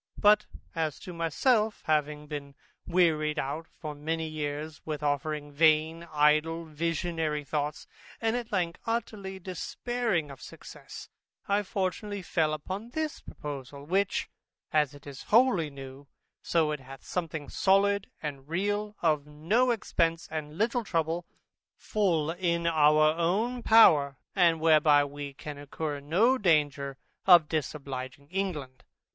But, 0.17 0.47
as 0.73 0.97
to 1.01 1.13
myself, 1.13 1.83
having 1.85 2.25
been 2.25 2.55
wearied 2.87 3.37
out 3.37 3.67
for 3.67 3.93
many 3.93 4.27
years 4.27 4.81
with 4.83 5.03
offering 5.03 5.51
vain, 5.51 6.07
idle, 6.11 6.65
visionary 6.65 7.43
thoughts, 7.43 7.85
and 8.19 8.35
at 8.35 8.51
length 8.51 8.79
utterly 8.87 9.37
despairing 9.37 10.31
of 10.31 10.41
success, 10.41 11.07
I 11.47 11.61
fortunately 11.61 12.23
fell 12.23 12.51
upon 12.55 12.89
this 12.89 13.19
proposal, 13.21 13.85
which, 13.85 14.27
as 14.73 14.95
it 14.95 15.05
is 15.05 15.25
wholly 15.29 15.69
new, 15.69 16.07
so 16.41 16.71
it 16.71 16.79
hath 16.79 17.03
something 17.05 17.47
solid 17.47 18.09
and 18.23 18.49
real, 18.49 18.95
of 19.03 19.27
no 19.27 19.69
expence 19.69 20.27
and 20.31 20.57
little 20.57 20.83
trouble, 20.83 21.27
full 21.77 22.31
in 22.31 22.65
our 22.65 23.13
own 23.15 23.61
power, 23.61 24.17
and 24.35 24.59
whereby 24.59 25.05
we 25.05 25.35
can 25.35 25.59
incur 25.59 25.99
no 25.99 26.39
danger 26.39 26.97
in 27.27 27.45
disobliging 27.47 28.27
England. 28.31 28.83